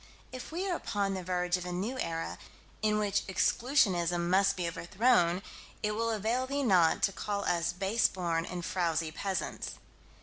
[0.31, 2.39] If we are upon the verge of a new era,
[2.81, 5.43] in which Exclusionism must be overthrown,
[5.83, 9.75] it will avail thee not to call us base born and frowsy peasants.